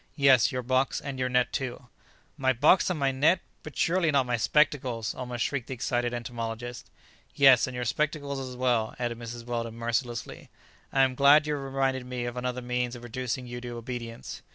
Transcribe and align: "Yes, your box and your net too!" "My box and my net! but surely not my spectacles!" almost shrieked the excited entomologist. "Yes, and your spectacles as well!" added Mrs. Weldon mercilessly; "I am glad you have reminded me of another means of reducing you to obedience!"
"Yes, 0.15 0.51
your 0.51 0.63
box 0.63 0.99
and 0.99 1.19
your 1.19 1.29
net 1.29 1.53
too!" 1.53 1.89
"My 2.35 2.53
box 2.53 2.89
and 2.89 2.99
my 2.99 3.11
net! 3.11 3.39
but 3.61 3.77
surely 3.77 4.09
not 4.09 4.25
my 4.25 4.35
spectacles!" 4.35 5.13
almost 5.13 5.43
shrieked 5.43 5.67
the 5.67 5.75
excited 5.75 6.11
entomologist. 6.11 6.89
"Yes, 7.35 7.67
and 7.67 7.75
your 7.75 7.85
spectacles 7.85 8.39
as 8.39 8.55
well!" 8.57 8.95
added 8.97 9.19
Mrs. 9.19 9.45
Weldon 9.45 9.75
mercilessly; 9.75 10.49
"I 10.91 11.03
am 11.03 11.13
glad 11.13 11.45
you 11.45 11.53
have 11.53 11.61
reminded 11.61 12.07
me 12.07 12.25
of 12.25 12.35
another 12.35 12.63
means 12.63 12.95
of 12.95 13.03
reducing 13.03 13.45
you 13.45 13.61
to 13.61 13.77
obedience!" 13.77 14.41